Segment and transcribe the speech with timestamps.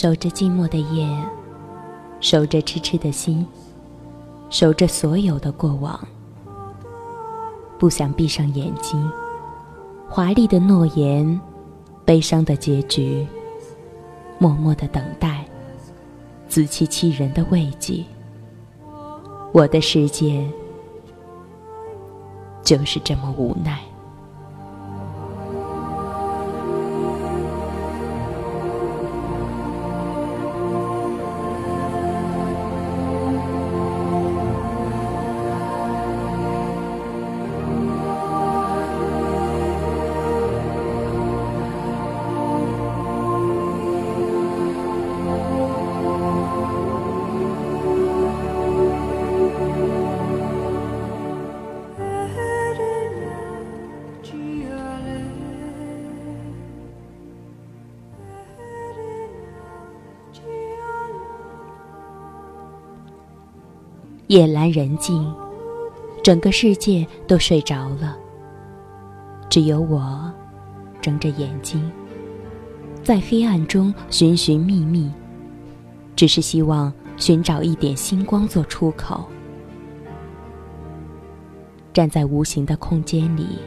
[0.00, 1.06] 守着寂寞的夜，
[2.20, 3.46] 守着痴痴的心，
[4.48, 6.00] 守着所有的过往。
[7.78, 9.12] 不想闭上眼睛，
[10.08, 11.38] 华丽的诺言，
[12.06, 13.26] 悲伤的结局，
[14.38, 15.44] 默默的等待，
[16.48, 18.02] 自欺欺人的慰藉。
[19.52, 20.50] 我的世界
[22.62, 23.78] 就是这么无奈。
[64.30, 65.28] 夜阑人静，
[66.22, 68.16] 整个世界都睡着了，
[69.48, 70.32] 只有我
[71.00, 71.90] 睁着眼睛，
[73.02, 75.10] 在黑暗中寻寻觅觅，
[76.14, 79.24] 只是希望寻找一点星光做出口。
[81.92, 83.58] 站在无形的空间里，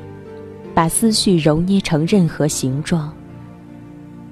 [0.73, 3.14] 把思绪揉捏成任何形状，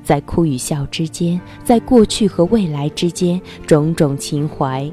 [0.02, 4.90] 在哭与笑之间，在过去和未来之间，种种情怀。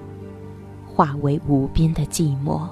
[0.98, 2.66] 化为无边的寂寞，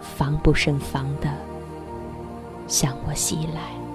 [0.00, 1.32] 防不胜防的
[2.66, 3.85] 向我袭来。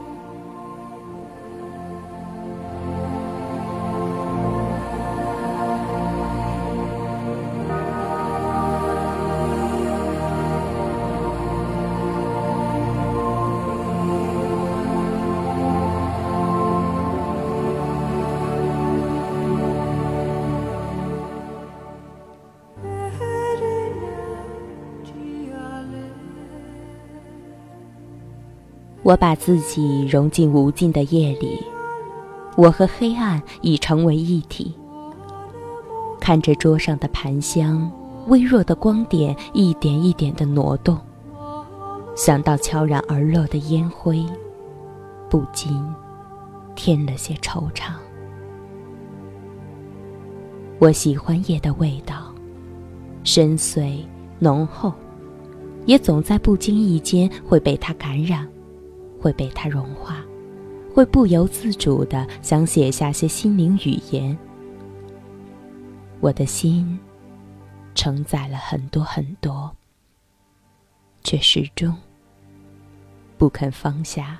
[29.03, 31.59] 我把自己融进无尽的夜里，
[32.55, 34.73] 我和黑暗已成为一体。
[36.19, 37.91] 看着桌上的盘香，
[38.27, 40.95] 微弱的光点一点一点的挪动，
[42.15, 44.23] 想到悄然而落的烟灰，
[45.29, 45.83] 不禁
[46.75, 47.91] 添了些惆怅。
[50.77, 52.31] 我喜欢夜的味道，
[53.23, 54.03] 深邃
[54.37, 54.93] 浓厚，
[55.87, 58.47] 也总在不经意间会被它感染。
[59.21, 60.25] 会被它融化，
[60.95, 64.35] 会不由自主的想写下些心灵语言。
[66.19, 66.99] 我的心
[67.93, 69.71] 承载了很多很多，
[71.23, 71.95] 却始终
[73.37, 74.39] 不肯放下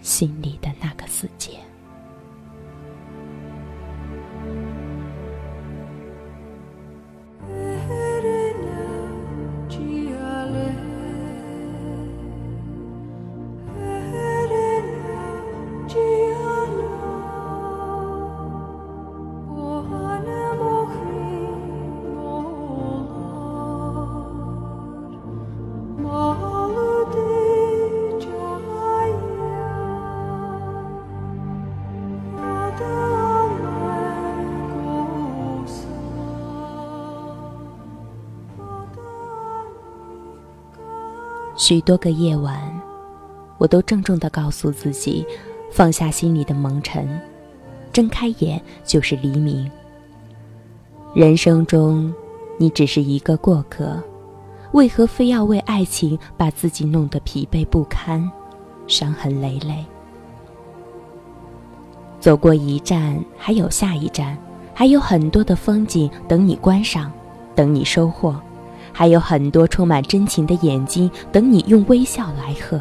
[0.00, 1.67] 心里的那个死结。
[41.58, 42.56] 许多个夜晚，
[43.58, 45.26] 我都郑重地告诉自己，
[45.72, 47.20] 放下心里的蒙尘，
[47.92, 49.68] 睁开眼就是黎明。
[51.14, 52.14] 人生中，
[52.58, 54.00] 你只是一个过客，
[54.70, 58.30] 为何非要为爱情把自己弄得疲惫不堪、
[58.86, 59.84] 伤痕累累？
[62.20, 64.38] 走过一站，还有下一站，
[64.72, 67.10] 还有很多的风景等你观赏，
[67.56, 68.40] 等你收获。
[68.98, 72.80] 还有很多充满真情的眼睛等你用微笑来喝。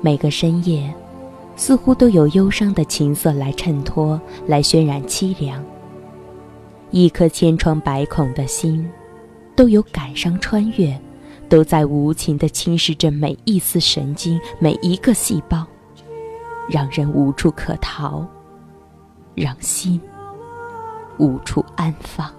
[0.00, 0.90] 每个深夜，
[1.56, 5.62] 似乎都有忧伤的琴瑟来衬托，来渲染凄凉。
[6.90, 8.90] 一颗千疮百孔的心，
[9.54, 10.98] 都有感伤穿越，
[11.50, 15.66] 都在无情的侵蚀着每一丝神经，每一个细胞，
[16.66, 18.26] 让人无处可逃，
[19.34, 20.00] 让心
[21.18, 22.37] 无处安放。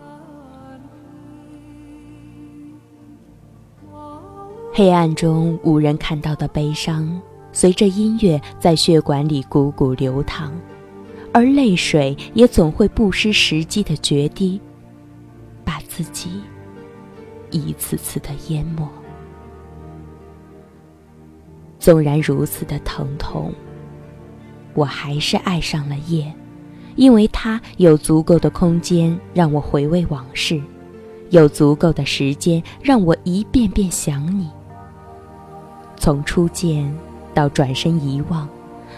[4.72, 7.20] 黑暗中无人看到的悲伤，
[7.52, 10.52] 随着音乐在血管里汩汩流淌，
[11.34, 14.62] 而泪水也总会不失时机的决堤，
[15.66, 16.30] 把自己
[17.52, 18.88] 一次次的淹没。
[21.80, 23.52] 纵然如此的疼痛，
[24.76, 26.32] 我还是爱上了夜，
[26.96, 30.62] 因为它有足够的空间让我回味往事，
[31.32, 34.48] 有足够的时间让我一遍遍想你。
[36.00, 36.92] 从初见
[37.34, 38.48] 到转身遗忘，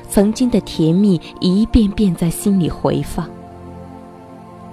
[0.07, 3.27] 曾经的甜蜜一遍遍在心里回放。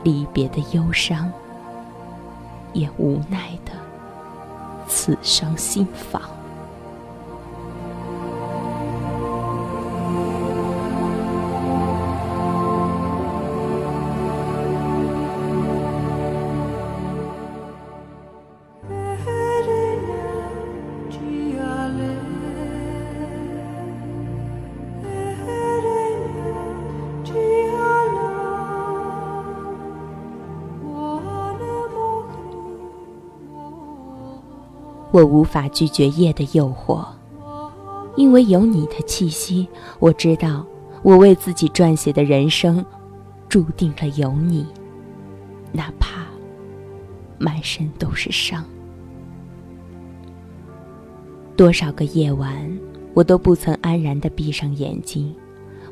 [0.04, 1.28] 离别的忧伤，
[2.72, 3.72] 也无奈的
[4.86, 6.22] 刺伤心房。
[35.10, 37.04] 我无法拒绝夜的诱惑，
[38.16, 39.66] 因为有你的气息。
[39.98, 40.66] 我知道，
[41.02, 42.84] 我为自己撰写的人生，
[43.48, 44.66] 注定了有你，
[45.72, 46.26] 哪怕
[47.38, 48.62] 满身都是伤。
[51.56, 52.78] 多少个夜晚，
[53.14, 55.34] 我都不曾安然的闭上眼睛。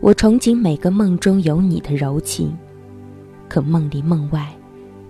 [0.00, 2.54] 我憧憬每个梦中有你的柔情，
[3.48, 4.54] 可梦里梦外，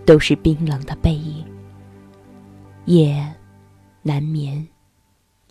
[0.05, 1.44] 都是冰冷的背影。
[2.85, 3.26] 夜。
[4.06, 4.69] 难眠，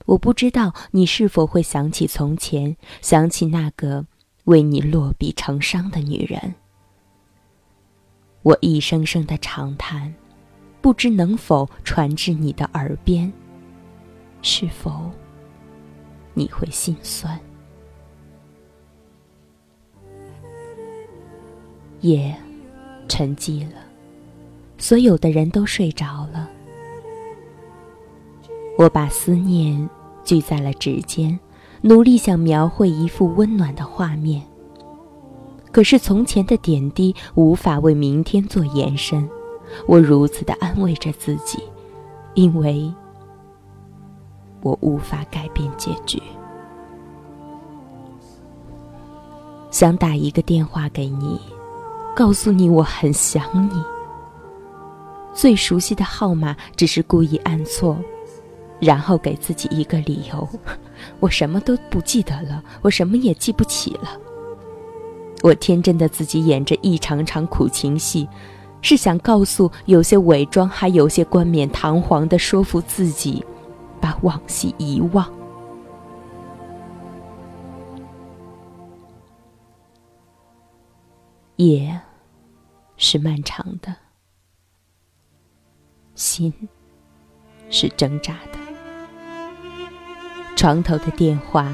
[0.06, 4.06] 我不知道你是否会想起从前，想起那个
[4.46, 6.56] 为你落笔成伤的女人。
[8.44, 10.16] 我一声声的长叹，
[10.82, 13.32] 不知能否传至你的耳边。
[14.42, 15.12] 是否
[16.34, 17.38] 你会心酸？
[22.02, 22.34] 夜
[23.10, 23.82] 沉寂了，
[24.78, 26.45] 所有的人都睡着了。
[28.78, 29.90] 我把思念
[30.24, 31.40] 聚在了指尖，
[31.82, 34.42] 努力想描绘一幅温暖的画面。
[35.72, 39.28] 可是从前的点滴无法为明天做延伸，
[39.88, 41.60] 我如此的安慰着自己，
[42.34, 42.94] 因为
[44.62, 46.22] 我无法改变结局。
[49.72, 51.40] 想打一个电话给你，
[52.16, 53.82] 告诉你我很想你。
[55.34, 57.98] 最熟悉的号码，只是故意按错。
[58.80, 60.48] 然后给自己一个理由，
[61.20, 64.20] 我什么都不记得了，我什么也记不起了。
[65.42, 68.28] 我天真的自己演着一场场苦情戏，
[68.82, 73.46] 是想告诉有些伪装，还有些冠冕堂皇的说服自己，
[74.02, 75.32] 把往昔遗忘。
[81.58, 81.98] 夜
[82.98, 83.96] 是漫长的，
[86.16, 86.54] 心
[87.70, 88.55] 是挣扎的。
[90.56, 91.74] 床头的电话，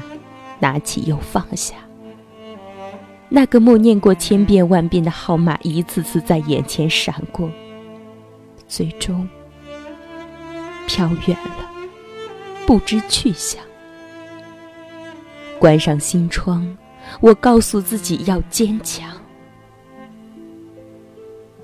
[0.58, 1.74] 拿起又放下。
[3.28, 7.50] 那个默念过千遍万遍的号码，一次次在眼前闪过，
[8.68, 9.26] 最终
[10.86, 11.70] 飘远了，
[12.66, 13.62] 不知去向。
[15.58, 16.76] 关上心窗，
[17.20, 19.10] 我告诉自己要坚强。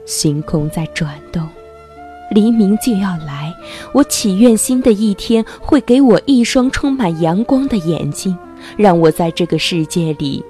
[0.06, 1.46] 星空在转动。
[2.30, 3.54] 黎明就要来，
[3.92, 8.36] 我祈愿新的一天会给我一双充满阳光的眼睛，
[8.76, 10.44] 让我在这个世界里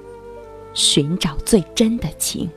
[0.73, 2.49] 寻找最真的情。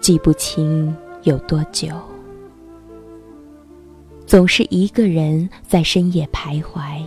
[0.00, 1.88] 记不清有多久，
[4.26, 7.02] 总是一个人在深夜徘徊。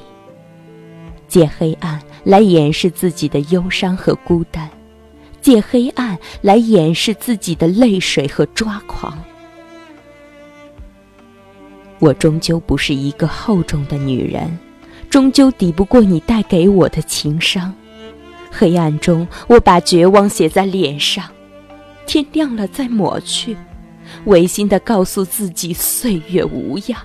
[1.32, 4.70] 借黑暗来掩饰自己的忧伤和孤单，
[5.42, 9.18] 借黑暗来掩饰自己的泪水和抓狂。
[12.00, 14.60] 我终究不是一个厚重的女人，
[15.10, 17.74] 终究抵不过你带给我的情伤。
[18.52, 21.24] 黑暗中，我把绝望写在脸上，
[22.06, 23.56] 天亮了再抹去，
[24.26, 27.02] 违心的告诉自己岁月无恙。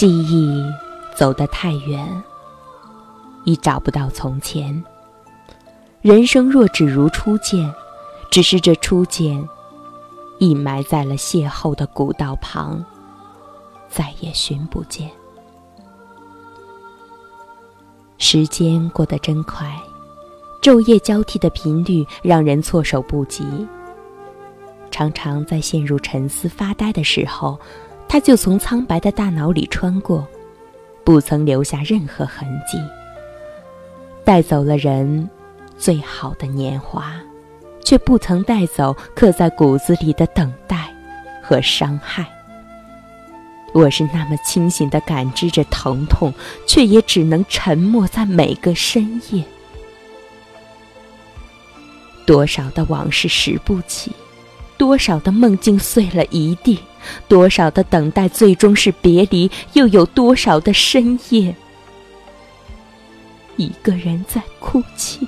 [0.00, 0.64] 记忆
[1.14, 2.22] 走得太远，
[3.44, 4.82] 已找不到从前。
[6.00, 7.70] 人生若只如初见，
[8.30, 9.46] 只是这初见，
[10.38, 12.82] 已埋在了邂逅的古道旁，
[13.90, 15.10] 再也寻不见。
[18.16, 19.70] 时间过得真快，
[20.62, 23.44] 昼夜交替的频率让人措手不及。
[24.90, 27.60] 常常在陷入沉思发呆的时候，
[28.12, 30.26] 它就从苍白的大脑里穿过，
[31.04, 32.76] 不曾留下任何痕迹，
[34.24, 35.30] 带走了人
[35.78, 37.14] 最好的年华，
[37.84, 40.92] 却不曾带走刻在骨子里的等待
[41.40, 42.26] 和伤害。
[43.72, 46.34] 我是那么清醒地感知着疼痛，
[46.66, 49.44] 却也只能沉默在每个深夜。
[52.26, 54.10] 多少的往事拾不起，
[54.76, 56.76] 多少的梦境碎了一地，
[57.28, 61.54] 多少的等待最终是别离，又有多少的深夜，
[63.56, 65.26] 一个人在哭泣。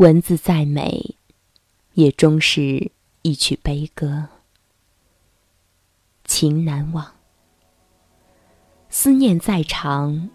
[0.00, 1.14] 文字再美，
[1.92, 2.90] 也终是
[3.20, 4.28] 一曲悲歌。
[6.24, 7.06] 情难忘，
[8.88, 10.30] 思念再长，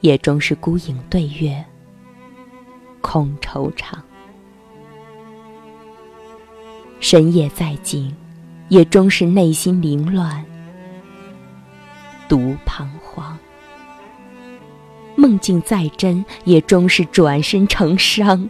[0.00, 1.62] 也终是孤影对月，
[3.02, 3.98] 空惆怅。
[6.98, 8.16] 深夜再静，
[8.70, 10.42] 也终是内心凌乱，
[12.26, 13.38] 独彷徨。
[15.14, 18.48] 梦境再真，也终是转身成伤。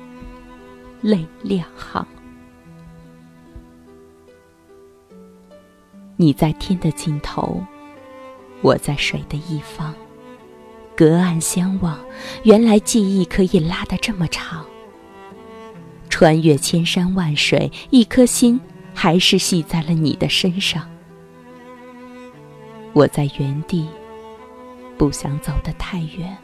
[1.02, 2.06] 泪两行，
[6.16, 7.60] 你在天的尽头，
[8.60, 9.92] 我在水的一方，
[10.96, 11.98] 隔岸相望。
[12.44, 14.64] 原来记忆可以拉得这么长，
[16.08, 18.60] 穿越千山万水，一颗心
[18.94, 20.88] 还是系在了你的身上。
[22.92, 23.88] 我在原地，
[24.96, 26.38] 不想走得太远，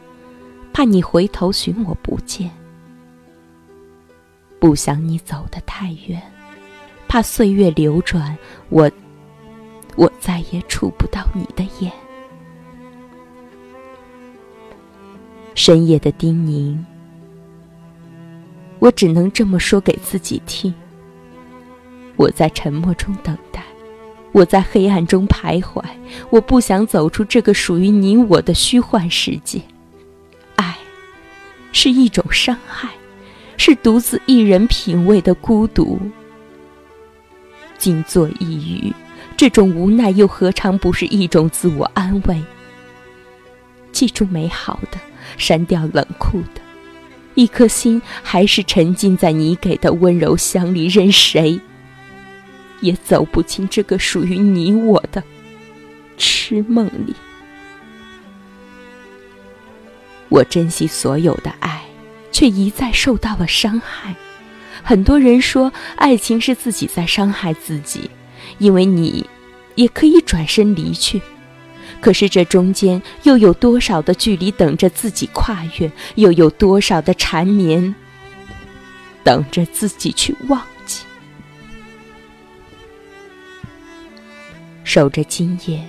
[0.73, 2.51] 怕你回头寻我不见。
[4.59, 6.21] 不想你走得太远，
[7.07, 8.37] 怕岁月流转，
[8.69, 8.91] 我
[9.95, 11.91] 我再也触不到你的眼。
[15.55, 16.77] 深夜的叮咛，
[18.79, 20.73] 我只能这么说给自己听。
[22.17, 23.63] 我在沉默中等待，
[24.33, 25.81] 我在黑暗中徘徊，
[26.29, 29.61] 我不想走出这个属于你我的虚幻世界。
[30.55, 30.77] 爱，
[31.71, 32.89] 是一种伤害。
[33.59, 35.99] 是独自一人品味的孤独，
[37.77, 38.93] 静坐一隅，
[39.35, 42.41] 这种无奈又何尝不是一种自我安慰？
[43.91, 44.97] 记住美好的，
[45.37, 46.61] 删掉冷酷的，
[47.35, 51.59] 一颗心还是沉浸在你给的温柔乡里，任谁
[52.79, 55.21] 也走不进这个属于你我的
[56.17, 57.13] 痴梦里。
[60.29, 61.78] 我珍惜所有的爱。
[62.39, 64.15] 却一再受到了伤害。
[64.81, 68.09] 很多人说，爱情是自己在伤害自己，
[68.59, 69.29] 因为你
[69.75, 71.21] 也可以转身离去。
[71.99, 75.91] 可是这中间又有多少的距离等着自己跨越？
[76.15, 77.93] 又有多少的缠绵
[79.21, 81.03] 等着自己去忘记？
[84.85, 85.85] 守着今夜，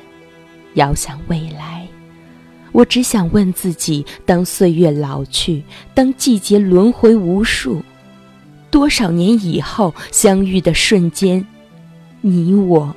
[0.75, 1.80] 遥想未来。
[2.73, 5.63] 我只想问自己：当岁月老去，
[5.95, 7.83] 当季节轮回无数，
[8.71, 11.47] 多少年以后相遇的瞬间，
[12.21, 12.95] 你我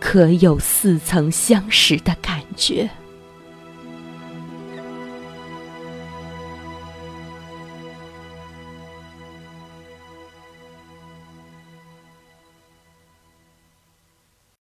[0.00, 2.90] 可有似曾相识的感觉？